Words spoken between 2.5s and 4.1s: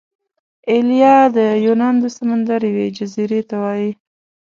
یوې جزیرې ته وايي.